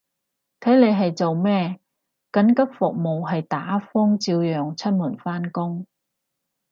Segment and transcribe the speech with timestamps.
[0.61, 1.79] 睇你係做咩，
[2.31, 5.85] 緊急服務係打風照要出門返工